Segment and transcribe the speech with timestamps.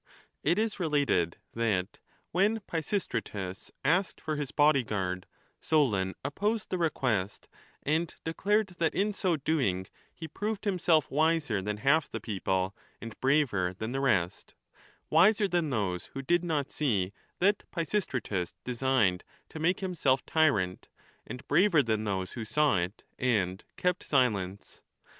[0.41, 1.99] It is related that,
[2.31, 5.27] when Pisistratus asked for his body guard,
[5.59, 7.47] Solon op posed the request,
[7.83, 13.21] and declared that in so doing he proved himself wiser than half the people and
[13.21, 14.55] braver than the rest,
[15.11, 20.87] wiser than those who did not see that Pisistratus designed to make himself tyrant,
[21.27, 24.81] and braver than those who saw it and kept silence.